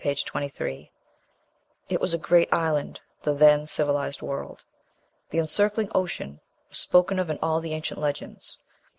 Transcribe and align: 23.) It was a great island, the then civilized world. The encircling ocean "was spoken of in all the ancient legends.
23.) 0.03 0.89
It 1.87 2.01
was 2.01 2.11
a 2.11 2.17
great 2.17 2.51
island, 2.51 2.99
the 3.21 3.35
then 3.35 3.67
civilized 3.67 4.23
world. 4.23 4.65
The 5.29 5.37
encircling 5.37 5.91
ocean 5.93 6.39
"was 6.69 6.79
spoken 6.79 7.19
of 7.19 7.29
in 7.29 7.37
all 7.43 7.59
the 7.61 7.73
ancient 7.75 7.99
legends. 7.99 8.57